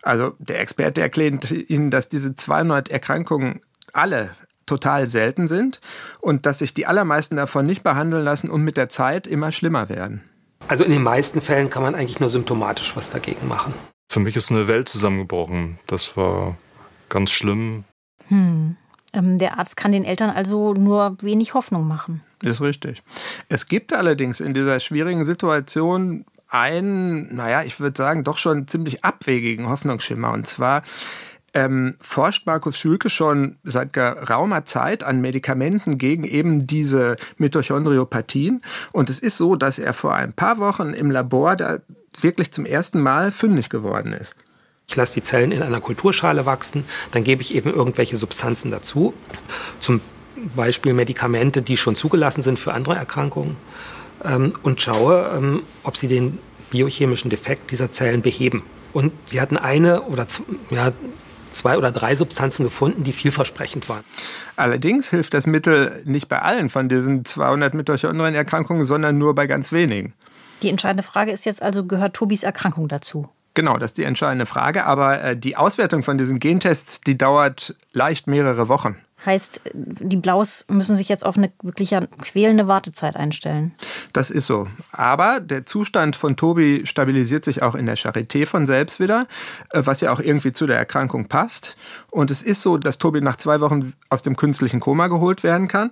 [0.02, 3.62] Also der Experte erklärt ihnen, dass diese 200 Erkrankungen
[3.94, 4.32] alle
[4.66, 5.80] total selten sind
[6.20, 9.88] und dass sich die allermeisten davon nicht behandeln lassen und mit der Zeit immer schlimmer
[9.88, 10.22] werden.
[10.68, 13.74] Also in den meisten Fällen kann man eigentlich nur symptomatisch was dagegen machen.
[14.12, 15.80] Für mich ist eine Welt zusammengebrochen.
[15.88, 16.58] Das war
[17.10, 17.86] ganz schlimm.
[18.28, 18.76] Hm.
[19.14, 22.22] Ähm, der Arzt kann den Eltern also nur wenig Hoffnung machen.
[22.44, 23.02] Ist richtig.
[23.50, 29.04] Es gibt allerdings in dieser schwierigen Situation einen, naja, ich würde sagen, doch schon ziemlich
[29.04, 30.32] abwegigen Hoffnungsschimmer.
[30.32, 30.82] Und zwar
[31.58, 38.62] ähm, forscht Markus Schülke schon seit geraumer Zeit an Medikamenten gegen eben diese Mitochondriopathien.
[38.92, 41.80] Und es ist so, dass er vor ein paar Wochen im Labor da
[42.20, 44.36] wirklich zum ersten Mal fündig geworden ist.
[44.88, 49.14] Ich lasse die Zellen in einer Kulturschale wachsen, dann gebe ich eben irgendwelche Substanzen dazu,
[49.82, 50.00] zum
[50.56, 53.58] Beispiel Medikamente, die schon zugelassen sind für andere Erkrankungen,
[54.24, 56.38] ähm, und schaue, ähm, ob sie den
[56.70, 58.64] biochemischen Defekt dieser Zellen beheben.
[58.94, 60.26] Und sie hatten eine oder
[60.70, 60.92] ja,
[61.58, 64.04] zwei oder drei Substanzen gefunden, die vielversprechend waren.
[64.56, 69.72] Allerdings hilft das Mittel nicht bei allen von diesen 200 Mitochondrienerkrankungen, sondern nur bei ganz
[69.72, 70.14] wenigen.
[70.62, 73.30] Die entscheidende Frage ist jetzt also, gehört Tobis Erkrankung dazu?
[73.54, 74.86] Genau, das ist die entscheidende Frage.
[74.86, 78.98] Aber äh, die Auswertung von diesen Gentests, die dauert leicht mehrere Wochen.
[79.26, 83.74] Heißt, die Blaus müssen sich jetzt auf eine wirklich quälende Wartezeit einstellen.
[84.14, 84.68] Das ist so.
[84.92, 89.28] Aber der Zustand von Tobi stabilisiert sich auch in der Charité von selbst wieder,
[89.72, 91.78] äh, was ja auch irgendwie zu der Erkrankung passt.
[92.12, 95.68] Und es ist so, dass Tobi nach zwei Wochen aus dem künstlichen Koma geholt werden
[95.68, 95.92] kann.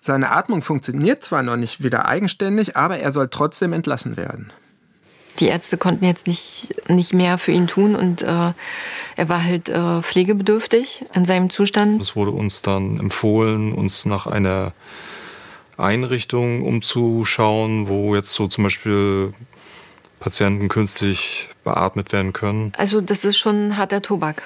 [0.00, 4.52] Seine Atmung funktioniert zwar noch nicht wieder eigenständig, aber er soll trotzdem entlassen werden.
[5.38, 8.52] Die Ärzte konnten jetzt nicht, nicht mehr für ihn tun und äh,
[9.16, 12.00] er war halt äh, pflegebedürftig in seinem Zustand.
[12.00, 14.72] Es wurde uns dann empfohlen, uns nach einer
[15.76, 19.34] Einrichtung umzuschauen, wo jetzt so zum Beispiel
[20.20, 22.72] Patienten künstlich beatmet werden können.
[22.76, 24.42] Also das ist schon harter Tobak.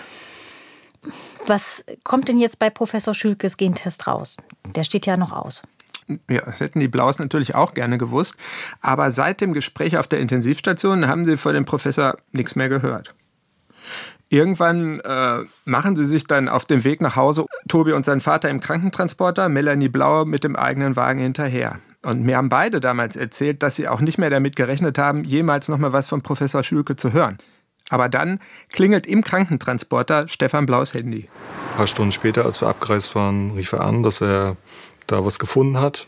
[1.47, 4.37] Was kommt denn jetzt bei Professor Schülkes Gentest raus?
[4.75, 5.63] Der steht ja noch aus.
[6.29, 8.37] Ja, das hätten die Blaus natürlich auch gerne gewusst.
[8.81, 13.15] Aber seit dem Gespräch auf der Intensivstation haben sie vor dem Professor nichts mehr gehört.
[14.33, 18.49] Irgendwann äh, machen sie sich dann auf dem Weg nach Hause, Tobi und sein Vater
[18.49, 21.81] im Krankentransporter, Melanie Blau mit dem eigenen Wagen hinterher.
[22.03, 25.69] Und mir haben beide damals erzählt, dass sie auch nicht mehr damit gerechnet haben, jemals
[25.69, 27.39] noch mal was von Professor Schülke zu hören.
[27.91, 28.39] Aber dann
[28.71, 31.29] klingelt im Krankentransporter Stefan Blaus Handy.
[31.73, 34.57] Ein paar Stunden später, als wir abgereist waren, rief er an, dass er
[35.07, 36.07] da was gefunden hat.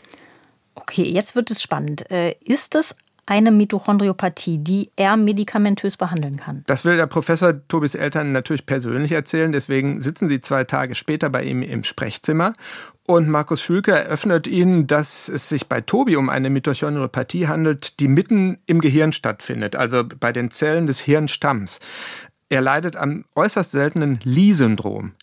[0.75, 2.09] Okay, jetzt wird es spannend.
[2.09, 6.63] Äh, ist es eine Mitochondriopathie, die er medikamentös behandeln kann?
[6.67, 9.51] Das will der Professor Tobis Eltern natürlich persönlich erzählen.
[9.51, 12.53] Deswegen sitzen sie zwei Tage später bei ihm im Sprechzimmer.
[13.07, 18.07] Und Markus Schülke eröffnet ihnen, dass es sich bei Tobi um eine Mitochondriopathie handelt, die
[18.07, 21.79] mitten im Gehirn stattfindet, also bei den Zellen des Hirnstamms.
[22.49, 25.13] Er leidet am äußerst seltenen Lee-Syndrom.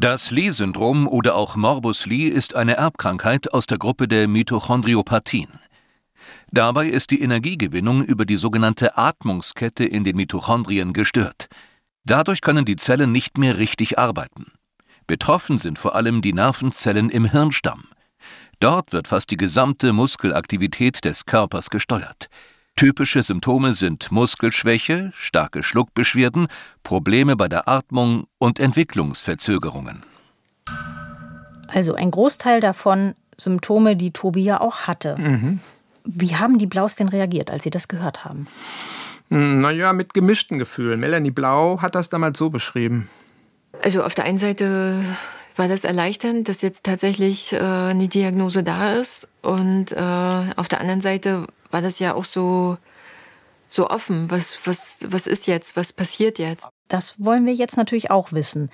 [0.00, 5.60] Das Lee-Syndrom oder auch Morbus Lee ist eine Erbkrankheit aus der Gruppe der Mitochondriopathien.
[6.50, 11.48] Dabei ist die Energiegewinnung über die sogenannte Atmungskette in den Mitochondrien gestört.
[12.06, 14.46] Dadurch können die Zellen nicht mehr richtig arbeiten.
[15.06, 17.84] Betroffen sind vor allem die Nervenzellen im Hirnstamm.
[18.58, 22.30] Dort wird fast die gesamte Muskelaktivität des Körpers gesteuert.
[22.80, 26.46] Typische Symptome sind Muskelschwäche, starke Schluckbeschwerden,
[26.82, 30.02] Probleme bei der Atmung und Entwicklungsverzögerungen.
[31.68, 35.18] Also ein Großteil davon Symptome, die Tobi ja auch hatte.
[35.18, 35.60] Mhm.
[36.06, 38.46] Wie haben die Blaus denn reagiert, als sie das gehört haben?
[39.28, 41.00] Naja, mit gemischten Gefühlen.
[41.00, 43.10] Melanie Blau hat das damals so beschrieben.
[43.82, 45.04] Also auf der einen Seite
[45.54, 49.28] war das erleichternd, dass jetzt tatsächlich äh, eine Diagnose da ist.
[49.42, 49.96] Und äh,
[50.56, 52.78] auf der anderen Seite war das ja auch so,
[53.68, 54.30] so offen.
[54.30, 55.76] Was, was, was ist jetzt?
[55.76, 56.68] Was passiert jetzt?
[56.88, 58.70] Das wollen wir jetzt natürlich auch wissen.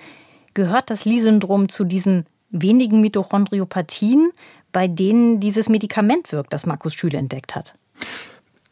[0.53, 4.31] Gehört das Lee-Syndrom zu diesen wenigen Mitochondriopathien,
[4.71, 7.75] bei denen dieses Medikament wirkt, das Markus Schüle entdeckt hat?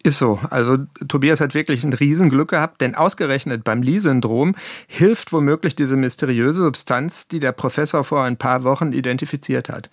[0.06, 0.40] Ist so.
[0.52, 4.54] Also Tobias hat wirklich ein Riesenglück gehabt, denn ausgerechnet beim Lee-Syndrom
[4.86, 9.90] hilft womöglich diese mysteriöse Substanz, die der Professor vor ein paar Wochen identifiziert hat.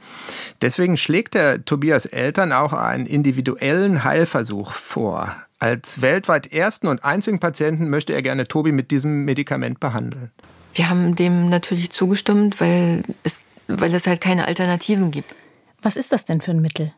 [0.61, 5.35] Deswegen schlägt der Tobias Eltern auch einen individuellen Heilversuch vor.
[5.59, 10.31] Als weltweit ersten und einzigen Patienten möchte er gerne Tobi mit diesem Medikament behandeln.
[10.75, 15.35] Wir haben dem natürlich zugestimmt, weil es, weil es halt keine Alternativen gibt.
[15.81, 16.93] Was ist das denn für ein Mittel?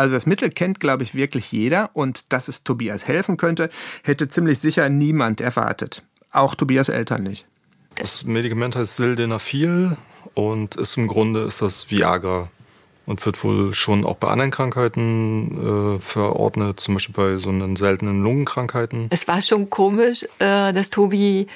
[0.00, 3.68] Also das Mittel kennt, glaube ich, wirklich jeder und dass es Tobias helfen könnte,
[4.02, 6.02] hätte ziemlich sicher niemand erwartet.
[6.32, 7.44] Auch Tobias Eltern nicht.
[7.96, 9.98] Das Medikament heißt Sildenafil
[10.32, 12.48] und ist im Grunde ist das Viagra
[13.04, 17.76] und wird wohl schon auch bei anderen Krankheiten äh, verordnet, zum Beispiel bei so einen
[17.76, 19.08] seltenen Lungenkrankheiten.
[19.10, 21.46] Es war schon komisch, äh, dass Tobi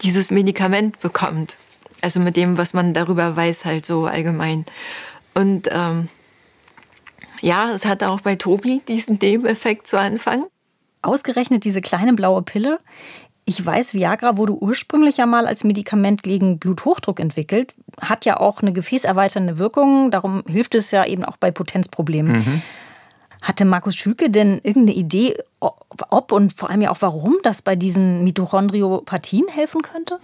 [0.00, 1.58] dieses Medikament bekommt.
[2.00, 4.64] Also mit dem, was man darüber weiß, halt so allgemein.
[5.34, 6.08] Und ähm,
[7.42, 10.46] ja, es hatte auch bei Tobi diesen Nebeneffekt zu Anfang.
[11.02, 12.78] Ausgerechnet diese kleine blaue Pille.
[13.44, 18.62] Ich weiß, Viagra wurde ursprünglich ja mal als Medikament gegen Bluthochdruck entwickelt, hat ja auch
[18.62, 22.32] eine gefäßerweiternde Wirkung, darum hilft es ja eben auch bei Potenzproblemen.
[22.32, 22.62] Mhm.
[23.42, 27.74] Hatte Markus Schülke denn irgendeine Idee, ob und vor allem ja auch warum das bei
[27.74, 30.20] diesen Mitochondriopathien helfen könnte?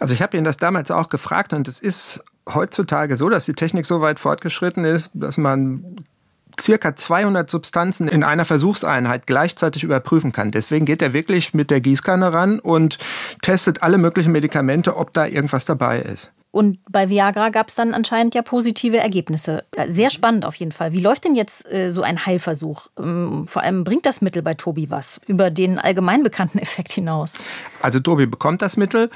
[0.00, 3.52] Also ich habe ihn das damals auch gefragt und es ist heutzutage so, dass die
[3.52, 5.96] Technik so weit fortgeschritten ist, dass man
[6.60, 10.50] circa 200 Substanzen in einer Versuchseinheit gleichzeitig überprüfen kann.
[10.50, 12.98] Deswegen geht er wirklich mit der Gießkanne ran und
[13.42, 16.32] testet alle möglichen Medikamente, ob da irgendwas dabei ist.
[16.54, 19.64] Und bei Viagra gab es dann anscheinend ja positive Ergebnisse.
[19.88, 20.92] Sehr spannend auf jeden Fall.
[20.92, 22.86] Wie läuft denn jetzt äh, so ein Heilversuch?
[22.96, 27.34] Ähm, vor allem bringt das Mittel bei Tobi was über den allgemein bekannten Effekt hinaus?
[27.82, 29.10] Also Tobi bekommt das Mittel.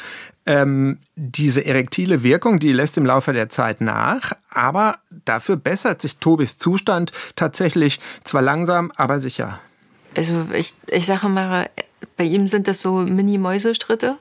[0.51, 6.17] Ähm, diese erektile Wirkung, die lässt im Laufe der Zeit nach, aber dafür bessert sich
[6.21, 9.61] Tobis Zustand tatsächlich zwar langsam, aber sicher.
[10.17, 11.69] Also ich, ich sage mal,
[12.17, 14.17] bei ihm sind das so Mini-Mäusestritte.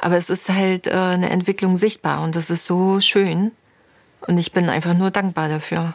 [0.00, 3.52] Aber es ist halt äh, eine Entwicklung sichtbar und das ist so schön.
[4.26, 5.94] Und ich bin einfach nur dankbar dafür.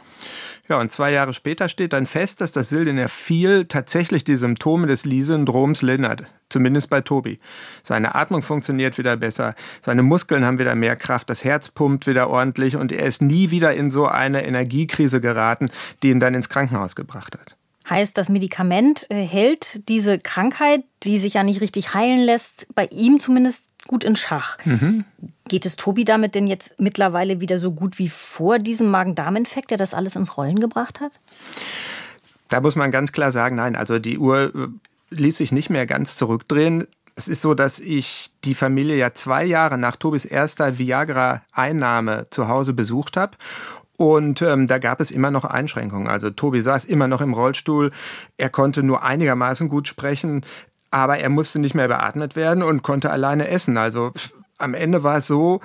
[0.70, 5.04] Ja, und zwei Jahre später steht dann fest, dass das Sildenafil tatsächlich die Symptome des
[5.04, 6.24] Lee-Syndroms lindert.
[6.50, 7.40] Zumindest bei Tobi.
[7.84, 12.30] Seine Atmung funktioniert wieder besser, seine Muskeln haben wieder mehr Kraft, das Herz pumpt wieder
[12.30, 15.70] ordentlich und er ist nie wieder in so eine Energiekrise geraten,
[16.04, 17.58] die ihn dann ins Krankenhaus gebracht hat.
[17.90, 22.86] Heißt, das Medikament äh, hält diese Krankheit, die sich ja nicht richtig heilen lässt, bei
[22.92, 24.58] ihm zumindest gut in Schach.
[24.66, 25.06] Mhm.
[25.48, 29.78] Geht es Tobi damit denn jetzt mittlerweile wieder so gut wie vor diesem Magen-Darm-Infekt, der
[29.78, 31.14] das alles ins Rollen gebracht hat?
[32.50, 34.68] Da muss man ganz klar sagen, nein, also die Uhr äh,
[35.10, 36.88] ließ sich nicht mehr ganz zurückdrehen.
[37.16, 42.48] Es ist so, dass ich die Familie ja zwei Jahre nach Tobis erster Viagra-Einnahme zu
[42.48, 43.38] Hause besucht habe.
[43.98, 46.08] Und ähm, da gab es immer noch Einschränkungen.
[46.08, 47.92] Also Tobi saß immer noch im Rollstuhl.
[48.38, 50.46] Er konnte nur einigermaßen gut sprechen,
[50.92, 53.76] aber er musste nicht mehr beatmet werden und konnte alleine essen.
[53.78, 54.12] Also
[54.60, 55.62] am Ende war es so,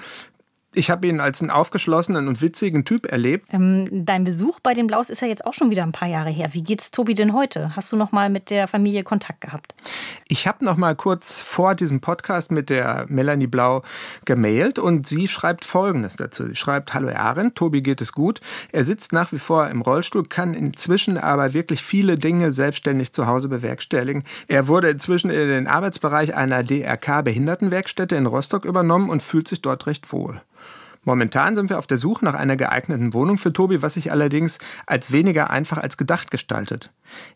[0.74, 3.48] ich habe ihn als einen aufgeschlossenen und witzigen Typ erlebt.
[3.52, 6.30] Ähm, dein Besuch bei den Blaus ist ja jetzt auch schon wieder ein paar Jahre
[6.30, 6.50] her.
[6.52, 7.76] Wie geht's Tobi denn heute?
[7.76, 9.74] Hast du noch mal mit der Familie Kontakt gehabt?
[10.28, 13.82] Ich habe noch mal kurz vor diesem Podcast mit der Melanie Blau
[14.24, 16.46] gemailt und sie schreibt Folgendes dazu.
[16.46, 18.40] Sie schreibt: Hallo Aaron, Tobi geht es gut.
[18.72, 23.26] Er sitzt nach wie vor im Rollstuhl, kann inzwischen aber wirklich viele Dinge selbstständig zu
[23.26, 24.24] Hause bewerkstelligen.
[24.48, 29.60] Er wurde inzwischen in den Arbeitsbereich einer DRK Behindertenwerkstätte in Rostock übernommen und fühlt sich
[29.60, 30.40] dort recht wohl.
[31.04, 34.58] Momentan sind wir auf der Suche nach einer geeigneten Wohnung für Tobi, was sich allerdings
[34.86, 36.92] als weniger einfach als gedacht gestaltet.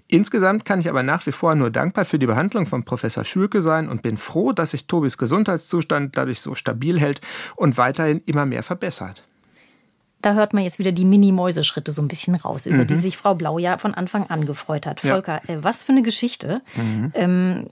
[0.06, 3.62] Insgesamt kann ich aber nach wie vor nur dankbar für die Behandlung von Professor Schülke
[3.62, 7.20] sein und bin froh, dass sich Tobis Gesundheitszustand dadurch so stabil hält
[7.56, 9.26] und weiterhin immer mehr verbessert
[10.22, 12.86] da hört man jetzt wieder die Mini-Mäuseschritte so ein bisschen raus, über mhm.
[12.86, 15.00] die sich Frau Blau ja von Anfang an gefreut hat.
[15.00, 15.54] Volker, ja.
[15.54, 16.62] äh, was für eine Geschichte.
[16.74, 17.12] Mhm.
[17.14, 17.66] Ähm,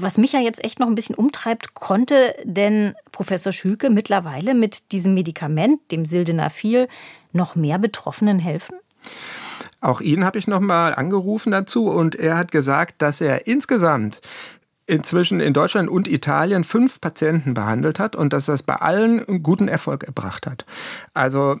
[0.00, 4.92] was mich ja jetzt echt noch ein bisschen umtreibt, konnte denn Professor Schülke mittlerweile mit
[4.92, 6.88] diesem Medikament, dem Sildenafil,
[7.32, 8.76] noch mehr Betroffenen helfen?
[9.80, 14.20] Auch ihn habe ich noch mal angerufen dazu und er hat gesagt, dass er insgesamt
[14.86, 19.42] inzwischen in Deutschland und Italien fünf Patienten behandelt hat und dass das bei allen einen
[19.42, 20.66] guten Erfolg erbracht hat.
[21.14, 21.58] Also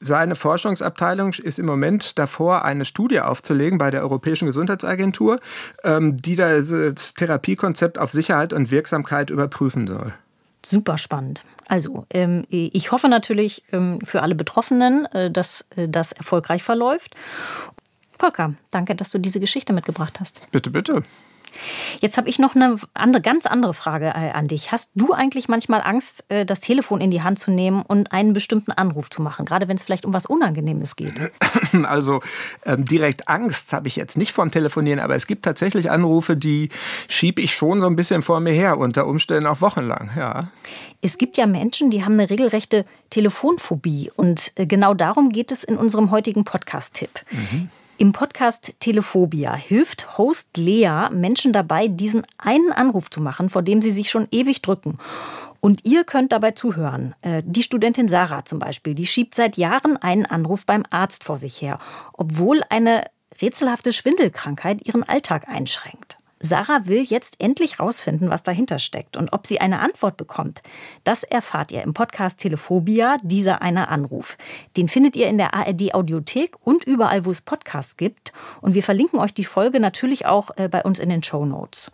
[0.00, 5.40] seine Forschungsabteilung ist im Moment davor, eine Studie aufzulegen bei der Europäischen Gesundheitsagentur,
[5.82, 10.12] ähm, die das Therapiekonzept auf Sicherheit und Wirksamkeit überprüfen soll.
[10.64, 11.44] Super spannend.
[11.68, 17.14] Also, ähm, ich hoffe natürlich ähm, für alle Betroffenen, äh, dass äh, das erfolgreich verläuft.
[18.18, 20.50] Volker, danke, dass du diese Geschichte mitgebracht hast.
[20.50, 21.02] Bitte, bitte.
[22.00, 24.72] Jetzt habe ich noch eine andere, ganz andere Frage äh, an dich.
[24.72, 28.32] Hast du eigentlich manchmal Angst, äh, das Telefon in die Hand zu nehmen und einen
[28.32, 31.14] bestimmten Anruf zu machen, gerade wenn es vielleicht um was Unangenehmes geht?
[31.84, 32.20] Also
[32.64, 36.70] ähm, direkt Angst habe ich jetzt nicht vom Telefonieren, aber es gibt tatsächlich Anrufe, die
[37.08, 40.10] schiebe ich schon so ein bisschen vor mir her, unter Umständen auch wochenlang.
[40.16, 40.48] Ja.
[41.00, 45.64] Es gibt ja Menschen, die haben eine regelrechte Telefonphobie und äh, genau darum geht es
[45.64, 47.10] in unserem heutigen Podcast-Tipp.
[47.30, 47.68] Mhm.
[48.00, 53.82] Im Podcast Telephobia hilft Host Lea Menschen dabei, diesen einen Anruf zu machen, vor dem
[53.82, 54.98] sie sich schon ewig drücken.
[55.58, 57.16] Und ihr könnt dabei zuhören.
[57.22, 61.38] Äh, die Studentin Sarah zum Beispiel, die schiebt seit Jahren einen Anruf beim Arzt vor
[61.38, 61.80] sich her,
[62.12, 63.02] obwohl eine
[63.42, 66.17] rätselhafte Schwindelkrankheit ihren Alltag einschränkt.
[66.40, 70.62] Sarah will jetzt endlich rausfinden, was dahinter steckt und ob sie eine Antwort bekommt.
[71.04, 74.36] Das erfahrt ihr im Podcast Telephobia, dieser eine Anruf.
[74.76, 78.32] Den findet ihr in der ARD Audiothek und überall, wo es Podcasts gibt.
[78.60, 81.90] Und wir verlinken euch die Folge natürlich auch äh, bei uns in den Show Notes.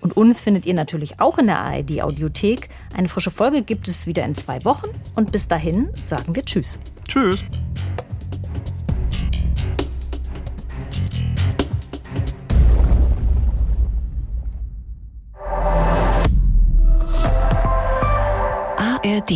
[0.00, 2.68] Und uns findet ihr natürlich auch in der ARD Audiothek.
[2.94, 4.88] Eine frische Folge gibt es wieder in zwei Wochen.
[5.14, 6.78] Und bis dahin sagen wir Tschüss.
[7.08, 7.44] Tschüss.
[19.06, 19.32] ARD